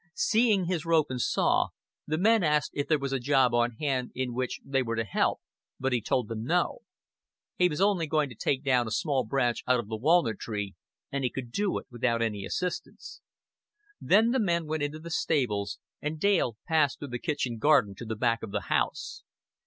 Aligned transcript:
Seeing 0.15 0.65
his 0.65 0.83
rope 0.83 1.11
and 1.11 1.21
saw, 1.21 1.67
the 2.07 2.17
men 2.17 2.43
asked 2.43 2.71
if 2.73 2.87
there 2.87 2.97
was 2.97 3.13
a 3.13 3.19
job 3.19 3.53
on 3.53 3.75
hand 3.79 4.11
in 4.15 4.33
which 4.33 4.59
they 4.65 4.81
were 4.81 4.95
to 4.95 5.03
help; 5.03 5.41
but 5.79 5.93
he 5.93 6.01
told 6.01 6.27
them 6.27 6.43
"No." 6.43 6.79
He 7.55 7.69
was 7.69 7.79
only 7.81 8.07
going 8.07 8.27
to 8.29 8.35
take 8.35 8.63
down 8.63 8.87
a 8.87 8.91
small 8.91 9.23
branch 9.23 9.61
out 9.67 9.79
of 9.79 9.89
the 9.89 9.95
walnut 9.95 10.39
tree, 10.39 10.73
and 11.11 11.23
he 11.23 11.29
could 11.29 11.51
do 11.51 11.77
it 11.77 11.85
without 11.91 12.23
any 12.23 12.43
assistance. 12.45 13.21
Then 14.01 14.31
the 14.31 14.39
men 14.39 14.65
went 14.65 14.81
into 14.81 14.97
the 14.97 15.11
stables, 15.11 15.77
and 16.01 16.19
Dale 16.19 16.57
passed 16.67 16.97
through 16.97 17.09
the 17.09 17.19
kitchen 17.19 17.59
garden 17.59 17.93
to 17.97 18.05
the 18.05 18.15
back 18.15 18.41
of 18.41 18.49
the 18.49 18.61
house. 18.71 19.21